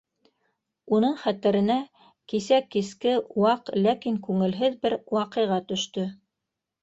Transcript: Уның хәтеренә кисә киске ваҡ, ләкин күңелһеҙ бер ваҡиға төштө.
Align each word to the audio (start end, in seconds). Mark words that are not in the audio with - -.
Уның 0.99 1.11
хәтеренә 1.23 1.75
кисә 2.31 2.59
киске 2.75 3.13
ваҡ, 3.45 3.69
ләкин 3.83 4.17
күңелһеҙ 4.29 4.79
бер 4.87 4.95
ваҡиға 5.17 5.61
төштө. 5.73 6.07